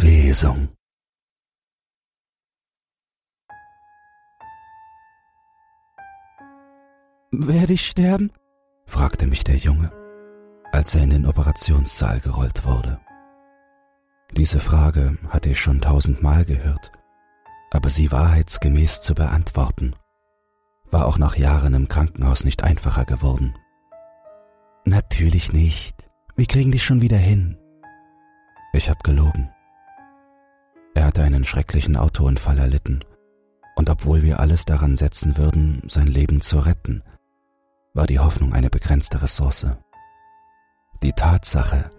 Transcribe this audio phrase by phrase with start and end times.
[0.00, 0.68] Verwesung.
[7.30, 8.32] Werde ich sterben?
[8.86, 9.92] fragte mich der Junge,
[10.72, 12.98] als er in den Operationssaal gerollt wurde.
[14.34, 16.92] Diese Frage hatte ich schon tausendmal gehört,
[17.70, 19.94] aber sie wahrheitsgemäß zu beantworten,
[20.90, 23.54] war auch nach Jahren im Krankenhaus nicht einfacher geworden.
[24.86, 26.08] Natürlich nicht.
[26.36, 27.58] Wir kriegen dich schon wieder hin.
[28.72, 29.50] Ich hab gelogen.
[31.00, 33.00] Er hatte einen schrecklichen Autounfall erlitten,
[33.74, 37.02] und obwohl wir alles daran setzen würden, sein Leben zu retten,
[37.94, 39.66] war die Hoffnung eine begrenzte Ressource.
[41.02, 41.90] Die Tatsache,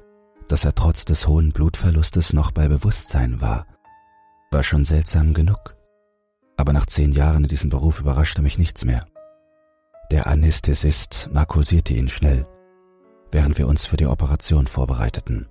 [0.47, 3.65] dass er trotz des hohen Blutverlustes noch bei Bewusstsein war,
[4.51, 5.75] war schon seltsam genug.
[6.55, 9.07] Aber nach zehn Jahren in diesem Beruf überraschte mich nichts mehr.
[10.11, 12.45] Der Anästhesist narkosierte ihn schnell,
[13.31, 15.47] während wir uns für die Operation vorbereiteten.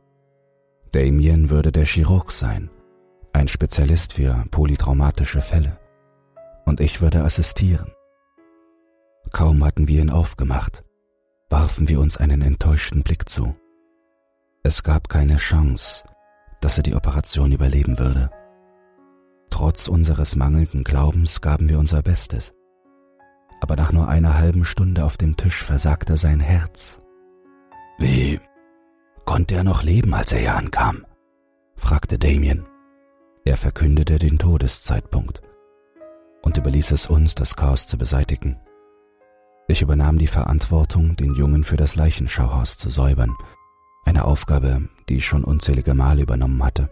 [0.92, 2.70] Damien würde der Chirurg sein,
[3.40, 5.78] ein Spezialist für polytraumatische Fälle,
[6.66, 7.90] und ich würde assistieren.
[9.32, 10.84] Kaum hatten wir ihn aufgemacht,
[11.48, 13.56] warfen wir uns einen enttäuschten Blick zu.
[14.62, 16.04] Es gab keine Chance,
[16.60, 18.30] dass er die Operation überleben würde.
[19.48, 22.52] Trotz unseres mangelnden Glaubens gaben wir unser Bestes.
[23.62, 26.98] Aber nach nur einer halben Stunde auf dem Tisch versagte sein Herz.
[27.98, 28.38] Wie
[29.24, 31.06] konnte er noch leben, als er hier ankam?
[31.76, 32.66] fragte Damien.
[33.50, 35.42] Er verkündete den Todeszeitpunkt
[36.42, 38.60] und überließ es uns, das Chaos zu beseitigen.
[39.66, 43.34] Ich übernahm die Verantwortung, den Jungen für das Leichenschauhaus zu säubern,
[44.04, 46.90] eine Aufgabe, die ich schon unzählige Male übernommen hatte.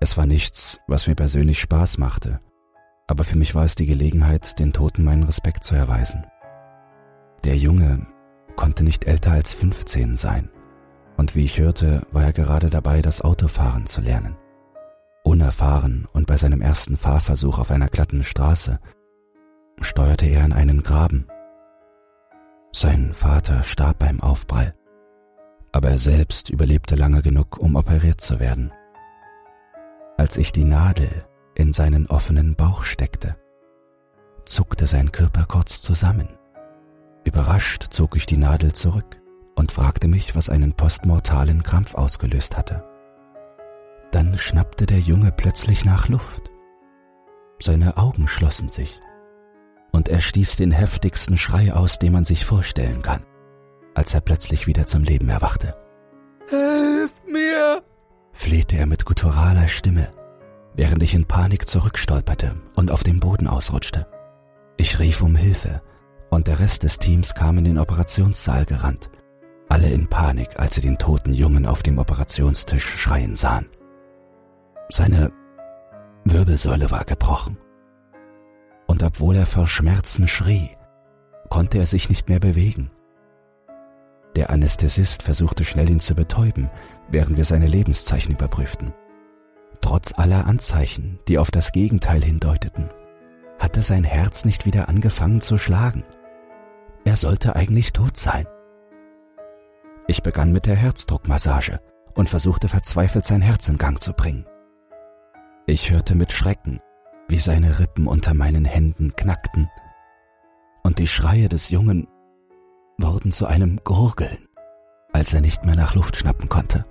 [0.00, 2.40] Es war nichts, was mir persönlich Spaß machte,
[3.06, 6.26] aber für mich war es die Gelegenheit, den Toten meinen Respekt zu erweisen.
[7.44, 8.04] Der Junge
[8.56, 10.50] konnte nicht älter als 15 sein,
[11.16, 14.36] und wie ich hörte, war er gerade dabei, das Autofahren zu lernen.
[15.28, 18.80] Unerfahren und bei seinem ersten Fahrversuch auf einer glatten Straße
[19.80, 21.26] steuerte er in einen Graben
[22.72, 24.74] sein Vater starb beim Aufprall,
[25.72, 28.72] aber er selbst überlebte lange genug, um operiert zu werden.
[30.16, 33.36] Als ich die Nadel in seinen offenen Bauch steckte,
[34.44, 36.28] zuckte sein Körper kurz zusammen.
[37.24, 39.20] Überrascht zog ich die Nadel zurück
[39.56, 42.87] und fragte mich, was einen postmortalen Krampf ausgelöst hatte.
[44.10, 46.50] Dann schnappte der Junge plötzlich nach Luft.
[47.60, 49.00] Seine Augen schlossen sich
[49.92, 53.24] und er stieß den heftigsten Schrei aus, den man sich vorstellen kann,
[53.94, 55.76] als er plötzlich wieder zum Leben erwachte.
[56.48, 57.82] Helft mir!
[58.32, 60.12] flehte er mit gutturaler Stimme,
[60.74, 64.06] während ich in Panik zurückstolperte und auf dem Boden ausrutschte.
[64.76, 65.82] Ich rief um Hilfe,
[66.30, 69.10] und der Rest des Teams kam in den Operationssaal gerannt,
[69.68, 73.66] alle in Panik, als sie den toten Jungen auf dem Operationstisch schreien sahen.
[74.90, 75.30] Seine
[76.24, 77.58] Wirbelsäule war gebrochen
[78.88, 80.70] und obwohl er vor Schmerzen schrie,
[81.50, 82.90] konnte er sich nicht mehr bewegen.
[84.34, 86.70] Der Anästhesist versuchte schnell ihn zu betäuben,
[87.08, 88.92] während wir seine Lebenszeichen überprüften.
[89.80, 92.88] Trotz aller Anzeichen, die auf das Gegenteil hindeuteten,
[93.58, 96.04] hatte sein Herz nicht wieder angefangen zu schlagen.
[97.04, 98.46] Er sollte eigentlich tot sein.
[100.06, 101.80] Ich begann mit der Herzdruckmassage
[102.14, 104.46] und versuchte verzweifelt sein Herz in Gang zu bringen.
[105.70, 106.80] Ich hörte mit Schrecken,
[107.28, 109.68] wie seine Rippen unter meinen Händen knackten,
[110.82, 112.08] und die Schreie des Jungen
[112.98, 114.48] wurden zu einem Gurgeln,
[115.12, 116.86] als er nicht mehr nach Luft schnappen konnte.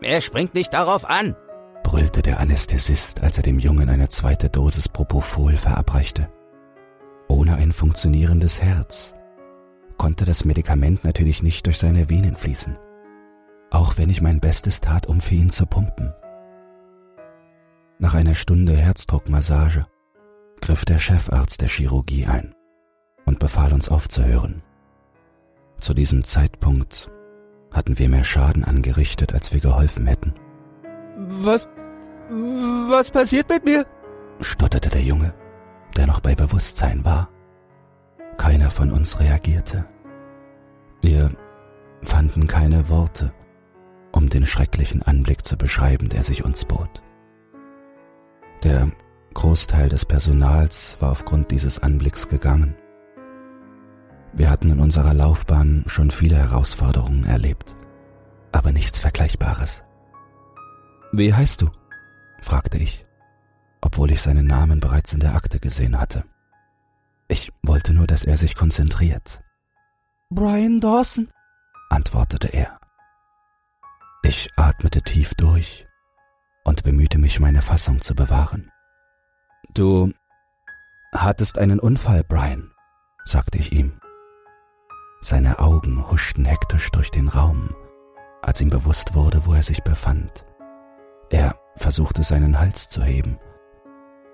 [0.00, 1.34] Er springt nicht darauf an,
[1.82, 6.30] brüllte der Anästhesist, als er dem Jungen eine zweite Dosis Propofol verabreichte.
[7.26, 9.12] Ohne ein funktionierendes Herz
[9.96, 12.78] konnte das Medikament natürlich nicht durch seine Venen fließen,
[13.72, 16.14] auch wenn ich mein Bestes tat, um für ihn zu pumpen.
[18.00, 19.86] Nach einer Stunde Herzdruckmassage
[20.60, 22.54] griff der Chefarzt der Chirurgie ein
[23.26, 24.62] und befahl uns aufzuhören.
[25.80, 27.10] Zu diesem Zeitpunkt
[27.72, 30.32] hatten wir mehr Schaden angerichtet, als wir geholfen hätten.
[31.16, 31.66] Was.
[32.88, 33.84] Was passiert mit mir?
[34.40, 35.34] stotterte der Junge,
[35.96, 37.28] der noch bei Bewusstsein war.
[38.36, 39.84] Keiner von uns reagierte.
[41.00, 41.32] Wir
[42.02, 43.32] fanden keine Worte,
[44.12, 47.02] um den schrecklichen Anblick zu beschreiben, der sich uns bot.
[48.64, 48.90] Der
[49.34, 52.74] Großteil des Personals war aufgrund dieses Anblicks gegangen.
[54.32, 57.76] Wir hatten in unserer Laufbahn schon viele Herausforderungen erlebt,
[58.50, 59.84] aber nichts Vergleichbares.
[61.12, 61.70] Wie heißt du?
[62.42, 63.06] fragte ich,
[63.80, 66.24] obwohl ich seinen Namen bereits in der Akte gesehen hatte.
[67.28, 69.40] Ich wollte nur, dass er sich konzentriert.
[70.30, 71.30] Brian Dawson,
[71.90, 72.78] antwortete er.
[74.22, 75.87] Ich atmete tief durch
[76.68, 78.70] und bemühte mich meine Fassung zu bewahren.
[79.72, 80.12] Du
[81.14, 82.70] hattest einen Unfall, Brian,
[83.24, 83.98] sagte ich ihm.
[85.22, 87.74] Seine Augen huschten hektisch durch den Raum,
[88.42, 90.44] als ihm bewusst wurde, wo er sich befand.
[91.30, 93.38] Er versuchte seinen Hals zu heben,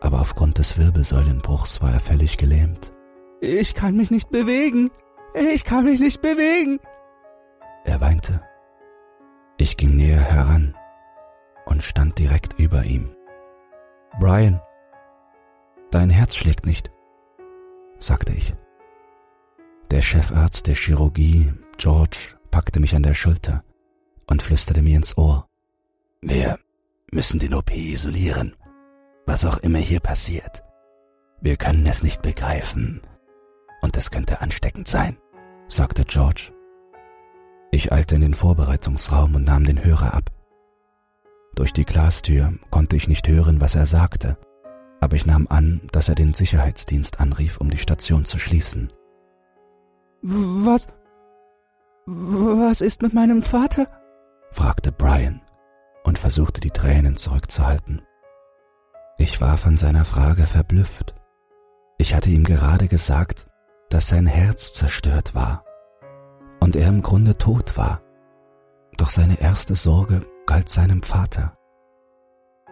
[0.01, 2.93] aber aufgrund des Wirbelsäulenbruchs war er völlig gelähmt.
[3.41, 4.91] Ich kann mich nicht bewegen.
[5.35, 6.81] Ich kann mich nicht bewegen.
[7.85, 8.41] Er weinte.
[9.57, 10.75] Ich ging näher heran
[11.66, 13.14] und stand direkt über ihm.
[14.20, 14.61] Brian,
[15.90, 16.90] dein Herz schlägt nicht,
[17.99, 18.55] sagte ich.
[19.90, 23.64] Der Chefarzt der Chirurgie, George, packte mich an der Schulter
[24.26, 25.49] und flüsterte mir ins Ohr.
[26.20, 26.58] Wir
[27.11, 28.56] müssen den OP isolieren,
[29.26, 30.62] was auch immer hier passiert.
[31.40, 33.02] Wir können es nicht begreifen
[33.82, 35.19] und es könnte ansteckend sein,
[35.69, 36.52] sagte George.
[37.70, 40.31] Ich eilte in den Vorbereitungsraum und nahm den Hörer ab.
[41.55, 44.37] Durch die Glastür konnte ich nicht hören, was er sagte,
[45.01, 48.93] aber ich nahm an, dass er den Sicherheitsdienst anrief, um die Station zu schließen.
[50.23, 50.89] Was?
[52.06, 53.87] Was ist mit meinem Vater?
[54.51, 55.43] fragte Brian
[56.05, 58.03] und versuchte die Tränen zurückzuhalten.
[59.19, 61.15] Ich war von seiner Frage verblüfft.
[61.99, 63.47] Ich hatte ihm gerade gesagt,
[63.91, 65.65] dass sein Herz zerstört war
[66.61, 68.03] und er im Grunde tot war.
[68.97, 71.56] Doch seine erste Sorge galt seinem Vater.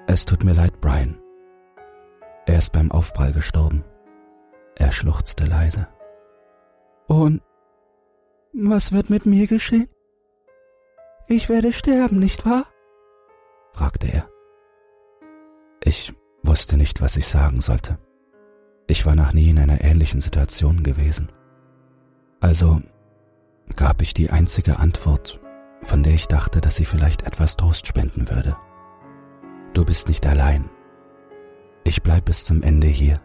[0.06, 1.18] Es tut mir leid, Brian.
[2.46, 3.84] Er ist beim Aufprall gestorben.
[4.76, 5.86] Er schluchzte leise.
[7.06, 7.42] Und
[8.52, 9.88] was wird mit mir geschehen?
[11.28, 12.66] Ich werde sterben, nicht wahr?
[13.72, 14.28] fragte er.
[15.82, 17.98] Ich wusste nicht, was ich sagen sollte.
[18.86, 21.32] Ich war noch nie in einer ähnlichen Situation gewesen.
[22.40, 22.82] Also
[23.76, 25.40] gab ich die einzige Antwort,
[25.82, 28.56] von der ich dachte, dass sie vielleicht etwas Trost spenden würde.
[29.74, 30.68] Du bist nicht allein.
[31.84, 33.20] Ich bleib bis zum Ende hier.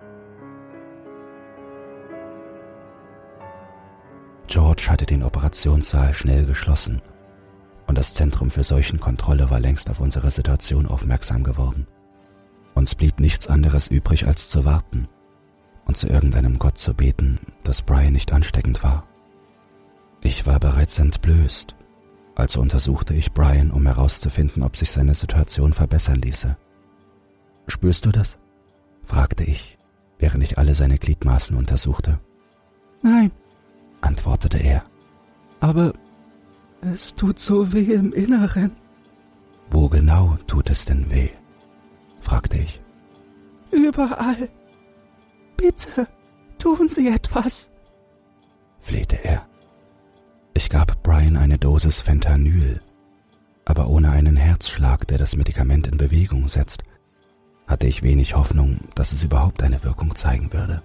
[4.48, 7.02] George hatte den Operationssaal schnell geschlossen
[7.86, 11.88] und das Zentrum für Seuchenkontrolle war längst auf unsere Situation aufmerksam geworden.
[12.74, 15.08] Uns blieb nichts anderes übrig, als zu warten
[15.86, 19.04] und zu irgendeinem Gott zu beten, dass Brian nicht ansteckend war.
[20.22, 21.76] Ich war bereits entblößt,
[22.38, 26.56] also untersuchte ich Brian, um herauszufinden, ob sich seine Situation verbessern ließe.
[27.68, 28.38] Spürst du das?
[29.02, 29.80] fragte ich,
[30.20, 32.20] während ich alle seine Gliedmaßen untersuchte.
[33.02, 33.32] Nein,
[34.02, 34.84] antwortete er.
[35.60, 35.94] Aber
[36.82, 38.72] es tut so weh im Inneren.
[39.72, 41.30] Wo genau tut es denn weh?
[42.22, 42.80] fragte ich.
[43.72, 44.48] Überall.
[45.58, 46.08] Bitte,
[46.60, 47.72] tun Sie etwas,
[48.80, 49.48] flehte er.
[50.58, 52.82] Ich gab Brian eine Dosis Fentanyl,
[53.64, 56.84] aber ohne einen Herzschlag, der das Medikament in Bewegung setzt,
[57.68, 60.82] hatte ich wenig Hoffnung, dass es überhaupt eine Wirkung zeigen würde.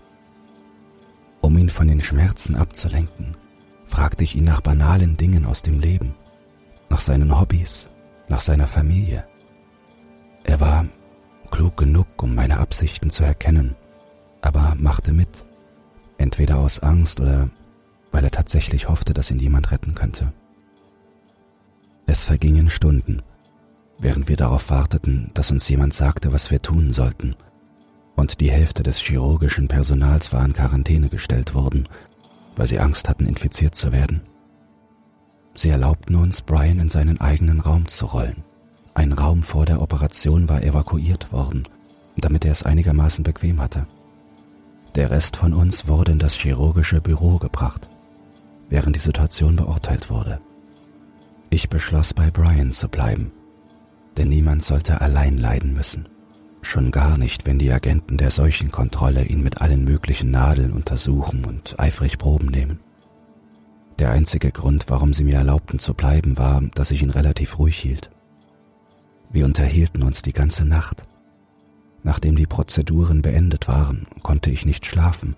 [1.41, 3.35] Um ihn von den Schmerzen abzulenken,
[3.87, 6.15] fragte ich ihn nach banalen Dingen aus dem Leben,
[6.91, 7.89] nach seinen Hobbys,
[8.29, 9.25] nach seiner Familie.
[10.45, 10.85] Er war
[11.51, 13.75] klug genug, um meine Absichten zu erkennen,
[14.43, 15.45] aber machte mit,
[16.19, 17.49] entweder aus Angst oder
[18.13, 20.33] weil er tatsächlich hoffte, dass ihn jemand retten könnte.
[22.07, 23.23] Es vergingen Stunden,
[23.99, 27.35] während wir darauf warteten, dass uns jemand sagte, was wir tun sollten,
[28.15, 31.89] und die Hälfte des chirurgischen Personals war in Quarantäne gestellt worden,
[32.55, 34.21] weil sie Angst hatten, infiziert zu werden.
[35.55, 38.45] Sie erlaubten uns, Brian in seinen eigenen Raum zu rollen.
[38.95, 41.65] Ein Raum vor der Operation war evakuiert worden,
[42.17, 43.87] damit er es einigermaßen bequem hatte.
[44.95, 47.89] Der Rest von uns wurde in das chirurgische Büro gebracht,
[48.73, 50.41] während die Situation beurteilt wurde.
[51.51, 53.31] Ich beschloss, bei Brian zu bleiben,
[54.17, 56.09] denn niemand sollte allein leiden müssen.
[56.63, 61.79] Schon gar nicht, wenn die Agenten der Seuchenkontrolle ihn mit allen möglichen Nadeln untersuchen und
[61.79, 62.81] eifrig Proben nehmen.
[63.99, 67.77] Der einzige Grund, warum sie mir erlaubten zu bleiben, war, dass ich ihn relativ ruhig
[67.77, 68.11] hielt.
[69.31, 71.07] Wir unterhielten uns die ganze Nacht.
[72.05, 75.37] Nachdem die Prozeduren beendet waren, konnte ich nicht schlafen,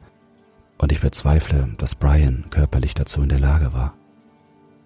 [0.78, 3.94] und ich bezweifle, dass Brian körperlich dazu in der Lage war.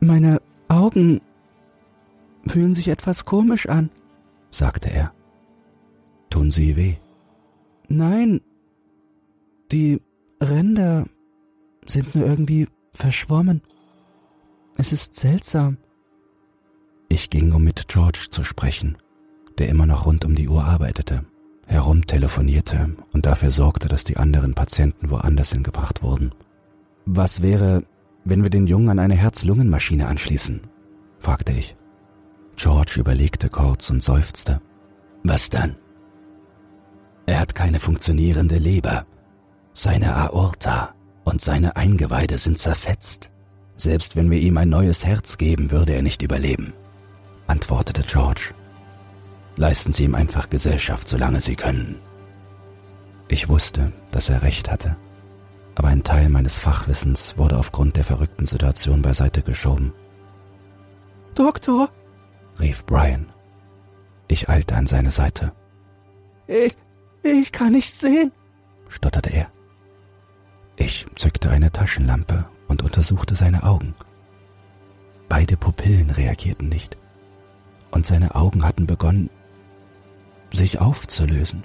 [0.01, 1.21] Meine Augen
[2.47, 3.91] fühlen sich etwas komisch an,
[4.51, 5.13] sagte er.
[6.31, 6.97] Tun sie weh?
[7.89, 8.41] Nein,
[9.73, 10.01] die
[10.41, 11.07] Ränder
[11.87, 13.63] sind nur irgendwie verschwommen.
[14.77, 15.79] Es ist seltsam.
[17.09, 18.99] Ich ging, um mit George zu sprechen,
[19.57, 21.25] der immer noch rund um die Uhr arbeitete,
[21.69, 26.33] herumtelefonierte und dafür sorgte, dass die anderen Patienten woanders hingebracht wurden.
[27.05, 27.85] Was wäre,
[28.25, 30.63] wenn wir den Jungen an eine Herz-Lungen-Maschine anschließen?
[31.19, 31.77] fragte ich.
[32.57, 34.61] George überlegte kurz und seufzte.
[35.23, 35.77] Was dann?
[37.27, 39.07] Er hat keine funktionierende Leber.
[39.75, 40.95] Seine Aorta
[41.25, 43.31] und seine Eingeweide sind zerfetzt.
[43.77, 46.73] Selbst wenn wir ihm ein neues Herz geben, würde er nicht überleben,
[47.47, 48.55] antwortete George.
[49.59, 51.97] Leisten Sie ihm einfach Gesellschaft, solange Sie können.
[53.27, 54.97] Ich wusste, dass er recht hatte,
[55.75, 59.93] aber ein Teil meines Fachwissens wurde aufgrund der verrückten Situation beiseite geschoben.
[61.35, 61.89] Doktor,
[62.61, 63.31] rief Brian.
[64.29, 65.51] Ich eilte an seine Seite.
[66.47, 66.77] Ich,
[67.25, 68.31] ich kann nichts sehen,
[68.89, 69.49] stotterte er.
[70.77, 73.97] Ich zückte eine Taschenlampe und untersuchte seine Augen.
[75.29, 76.97] Beide Pupillen reagierten nicht,
[77.91, 79.31] und seine Augen hatten begonnen,
[80.53, 81.65] sich aufzulösen,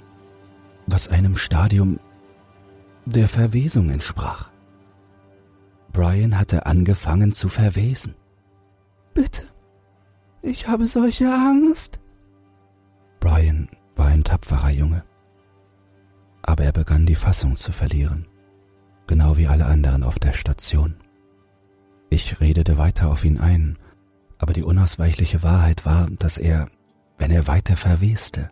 [0.86, 1.98] was einem Stadium
[3.06, 4.50] der Verwesung entsprach.
[5.92, 8.14] Brian hatte angefangen zu verwesen.
[9.14, 9.42] Bitte,
[10.42, 12.00] ich habe solche Angst.
[13.20, 15.02] Brian war ein tapferer Junge,
[16.42, 18.26] aber er begann die Fassung zu verlieren,
[19.06, 20.96] genau wie alle anderen auf der Station.
[22.10, 23.78] Ich redete weiter auf ihn ein,
[24.38, 26.68] aber die unausweichliche Wahrheit war, dass er,
[27.18, 28.48] wenn er weiter verweste,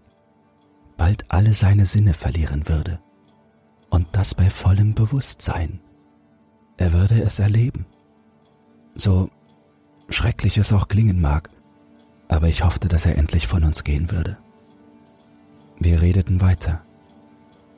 [0.97, 3.01] bald alle seine Sinne verlieren würde.
[3.91, 5.81] Und das bei vollem Bewusstsein.
[6.77, 7.87] Er würde es erleben.
[8.95, 9.31] So
[10.09, 11.51] schrecklich es auch klingen mag,
[12.29, 14.37] aber ich hoffte, dass er endlich von uns gehen würde.
[15.79, 16.83] Wir redeten weiter.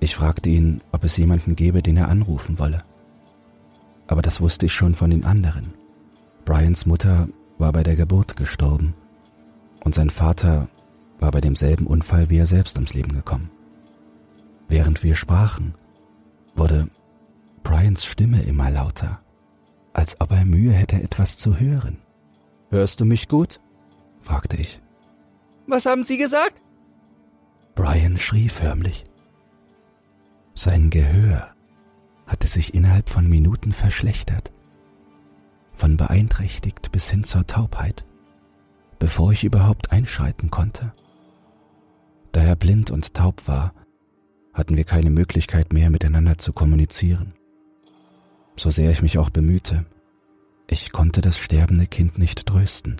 [0.00, 2.83] Ich fragte ihn, ob es jemanden gäbe, den er anrufen wolle.
[4.06, 5.73] Aber das wusste ich schon von den anderen.
[6.44, 7.28] Brians Mutter
[7.59, 8.94] war bei der Geburt gestorben
[9.83, 10.68] und sein Vater
[11.18, 13.50] war bei demselben Unfall wie er selbst ums Leben gekommen.
[14.68, 15.75] Während wir sprachen,
[16.54, 16.88] wurde
[17.62, 19.21] Brians Stimme immer lauter,
[19.92, 21.99] als ob er Mühe hätte, etwas zu hören.
[22.71, 23.61] Hörst du mich gut?
[24.21, 24.80] fragte ich.
[25.66, 26.61] Was haben Sie gesagt?
[27.75, 29.04] Brian schrie förmlich.
[30.54, 31.49] Sein Gehör
[32.26, 34.52] hatte sich innerhalb von Minuten verschlechtert,
[35.73, 38.04] von beeinträchtigt bis hin zur Taubheit,
[38.99, 40.92] bevor ich überhaupt einschreiten konnte.
[42.45, 43.73] Er blind und taub war,
[44.53, 47.33] hatten wir keine Möglichkeit mehr miteinander zu kommunizieren.
[48.55, 49.87] So sehr ich mich auch bemühte,
[50.67, 52.97] ich konnte das sterbende Kind nicht trösten,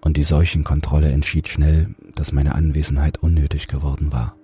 [0.00, 4.34] und die Seuchenkontrolle entschied schnell, dass meine Anwesenheit unnötig geworden war.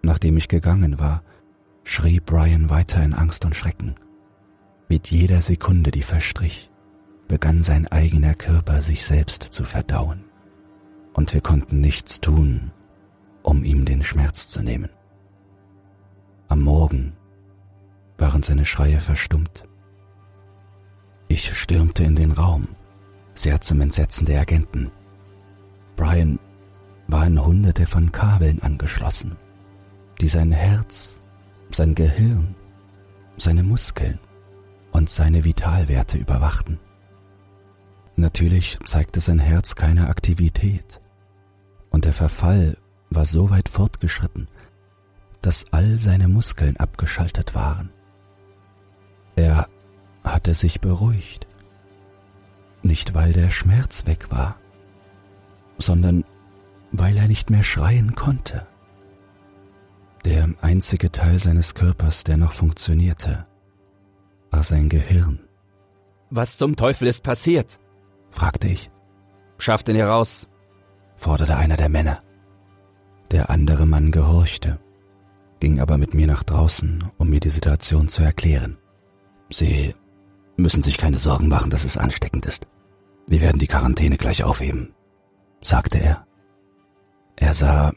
[0.00, 1.22] Nachdem ich gegangen war,
[1.84, 3.94] schrie Brian weiter in Angst und Schrecken.
[4.88, 6.70] Mit jeder Sekunde, die verstrich,
[7.28, 10.24] begann sein eigener Körper sich selbst zu verdauen,
[11.12, 12.72] und wir konnten nichts tun,
[13.66, 14.88] ihm den Schmerz zu nehmen.
[16.48, 17.12] Am Morgen
[18.18, 19.64] waren seine Schreie verstummt.
[21.28, 22.68] Ich stürmte in den Raum,
[23.34, 24.90] sehr zum Entsetzen der Agenten.
[25.96, 26.38] Brian
[27.08, 29.36] war an hunderte von Kabeln angeschlossen,
[30.20, 31.16] die sein Herz,
[31.70, 32.54] sein Gehirn,
[33.36, 34.18] seine Muskeln
[34.92, 36.78] und seine Vitalwerte überwachten.
[38.14, 41.00] Natürlich zeigte sein Herz keine Aktivität,
[41.90, 42.78] und der Verfall
[43.10, 44.48] war so weit fortgeschritten,
[45.42, 47.90] dass all seine Muskeln abgeschaltet waren.
[49.36, 49.68] Er
[50.24, 51.46] hatte sich beruhigt,
[52.82, 54.56] nicht weil der Schmerz weg war,
[55.78, 56.24] sondern
[56.92, 58.66] weil er nicht mehr schreien konnte.
[60.24, 63.46] Der einzige Teil seines Körpers, der noch funktionierte,
[64.50, 65.38] war sein Gehirn.
[66.30, 67.78] Was zum Teufel ist passiert?
[68.30, 68.90] fragte ich.
[69.58, 70.46] Schafft ihn hier raus,
[71.14, 72.22] forderte einer der Männer.
[73.30, 74.78] Der andere Mann gehorchte,
[75.60, 78.78] ging aber mit mir nach draußen, um mir die Situation zu erklären.
[79.50, 79.94] Sie
[80.56, 82.66] müssen sich keine Sorgen machen, dass es ansteckend ist.
[83.26, 84.94] Wir werden die Quarantäne gleich aufheben,
[85.60, 86.26] sagte er.
[87.36, 87.92] Er sah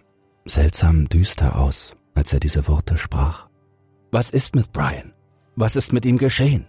[0.46, 3.48] seltsam düster aus, als er diese Worte sprach.
[4.12, 5.14] Was ist mit Brian?
[5.56, 6.66] Was ist mit ihm geschehen?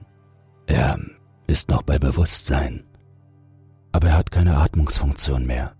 [0.67, 0.99] Er
[1.47, 2.85] ist noch bei Bewusstsein,
[3.93, 5.75] aber er hat keine Atmungsfunktion mehr.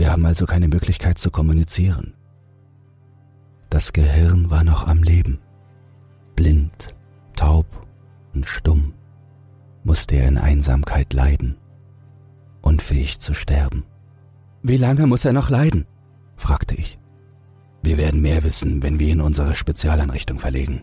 [0.00, 2.14] Wir haben also keine Möglichkeit zu kommunizieren.
[3.68, 5.40] Das Gehirn war noch am Leben.
[6.36, 6.94] Blind,
[7.36, 7.66] taub
[8.32, 8.94] und stumm
[9.84, 11.58] musste er in Einsamkeit leiden,
[12.62, 13.84] unfähig zu sterben.
[14.62, 15.84] Wie lange muss er noch leiden?
[16.34, 16.98] fragte ich.
[17.82, 20.80] Wir werden mehr wissen, wenn wir ihn in unsere Spezialeinrichtung verlegen.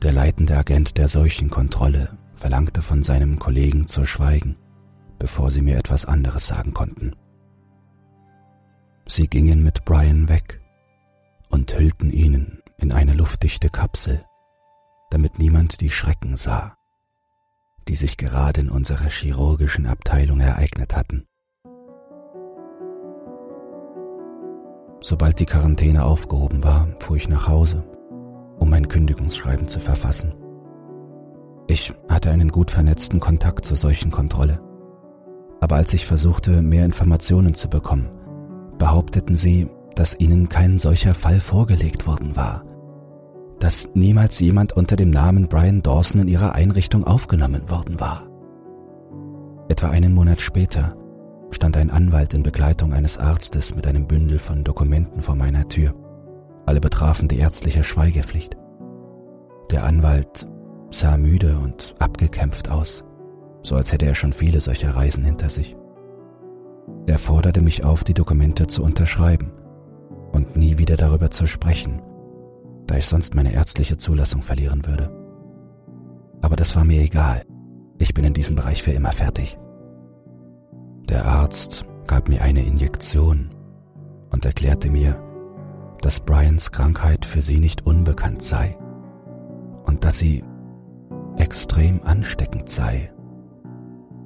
[0.00, 4.56] Der leitende Agent der Seuchenkontrolle verlangte von seinem Kollegen zu schweigen,
[5.18, 7.12] bevor sie mir etwas anderes sagen konnten.
[9.06, 10.60] Sie gingen mit Brian weg
[11.50, 14.24] und hüllten ihn in eine luftdichte Kapsel,
[15.10, 16.76] damit niemand die Schrecken sah,
[17.88, 21.26] die sich gerade in unserer chirurgischen Abteilung ereignet hatten.
[25.02, 27.84] Sobald die Quarantäne aufgehoben war, fuhr ich nach Hause,
[28.58, 30.32] um mein Kündigungsschreiben zu verfassen.
[31.66, 34.60] Ich hatte einen gut vernetzten Kontakt zur Seuchenkontrolle.
[35.60, 38.10] Aber als ich versuchte, mehr Informationen zu bekommen,
[38.78, 42.64] behaupteten sie, dass ihnen kein solcher Fall vorgelegt worden war,
[43.58, 48.26] dass niemals jemand unter dem Namen Brian Dawson in ihrer Einrichtung aufgenommen worden war.
[49.68, 50.96] Etwa einen Monat später
[51.50, 55.94] stand ein Anwalt in Begleitung eines Arztes mit einem Bündel von Dokumenten vor meiner Tür.
[56.66, 58.56] Alle betrafen die ärztliche Schweigepflicht.
[59.70, 60.46] Der Anwalt
[60.90, 63.04] sah müde und abgekämpft aus,
[63.62, 65.76] so als hätte er schon viele solcher Reisen hinter sich.
[67.06, 69.52] Er forderte mich auf, die Dokumente zu unterschreiben
[70.32, 72.00] und nie wieder darüber zu sprechen,
[72.86, 75.10] da ich sonst meine ärztliche Zulassung verlieren würde.
[76.40, 77.44] Aber das war mir egal.
[77.98, 79.58] Ich bin in diesem Bereich für immer fertig.
[81.08, 83.50] Der Arzt gab mir eine Injektion
[84.30, 85.22] und erklärte mir,
[86.00, 88.76] dass Brians Krankheit für sie nicht unbekannt sei
[89.84, 90.42] und dass sie
[91.36, 93.12] extrem ansteckend sei.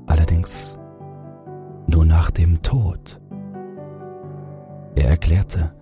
[0.06, 0.78] Allerdings
[1.87, 3.21] nur nach dem Tod.
[4.95, 5.73] Er erklärte,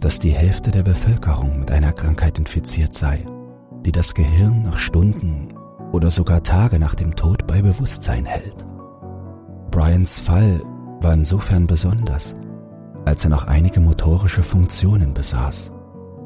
[0.00, 3.24] dass die Hälfte der Bevölkerung mit einer Krankheit infiziert sei,
[3.84, 5.48] die das Gehirn nach Stunden
[5.92, 8.66] oder sogar Tage nach dem Tod bei Bewusstsein hält.
[9.70, 10.60] Brians Fall
[11.00, 12.36] war insofern besonders,
[13.04, 15.72] als er noch einige motorische Funktionen besaß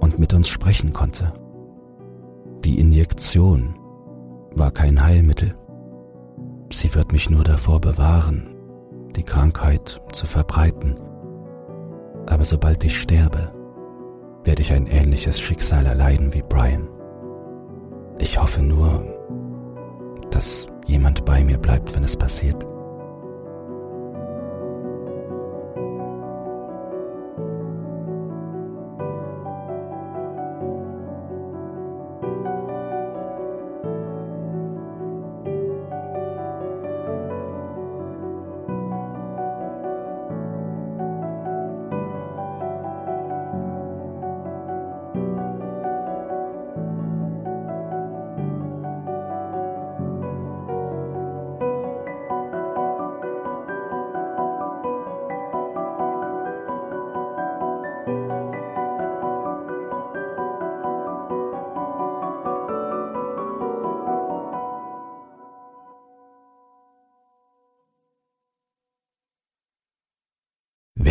[0.01, 1.33] und mit uns sprechen konnte.
[2.65, 3.75] Die Injektion
[4.55, 5.55] war kein Heilmittel.
[6.73, 8.55] Sie wird mich nur davor bewahren,
[9.19, 10.99] die Krankheit zu verbreiten.
[12.27, 13.53] Aber sobald ich sterbe,
[14.45, 16.89] werde ich ein ähnliches Schicksal erleiden wie Brian.
[18.19, 19.03] Ich hoffe nur,
[20.31, 22.65] dass jemand bei mir bleibt, wenn es passiert.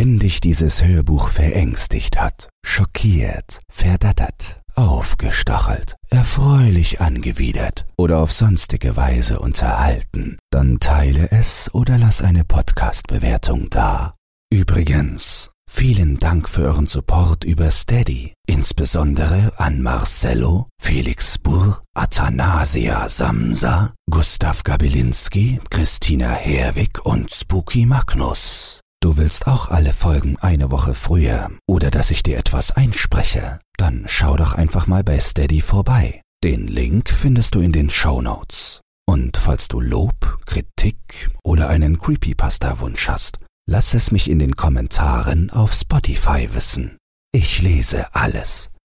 [0.07, 9.39] Wenn dich dieses Hörbuch verängstigt hat, schockiert, verdattert, aufgestachelt, erfreulich angewidert oder auf sonstige Weise
[9.39, 14.15] unterhalten, dann teile es oder lass eine Podcast-Bewertung da.
[14.49, 23.93] Übrigens, vielen Dank für euren Support über Steady, insbesondere an Marcello, Felix Burr, Athanasia Samsa,
[24.09, 28.79] Gustav Gabelinski, Christina Herwig und Spooky Magnus.
[28.99, 33.59] Du willst auch alle Folgen eine Woche früher oder dass ich dir etwas einspreche?
[33.77, 36.21] Dann schau doch einfach mal bei Steady vorbei.
[36.43, 38.81] Den Link findest du in den Show Notes.
[39.07, 45.51] Und falls du Lob, Kritik oder einen Creepypasta-Wunsch hast, lass es mich in den Kommentaren
[45.51, 46.97] auf Spotify wissen.
[47.31, 48.69] Ich lese alles.